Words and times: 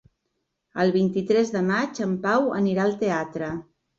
El 0.83 0.93
vint-i-tres 0.95 1.51
de 1.57 1.61
maig 1.67 2.01
en 2.07 2.17
Pau 2.25 2.49
anirà 2.61 2.87
al 2.89 2.99
teatre. 3.05 3.51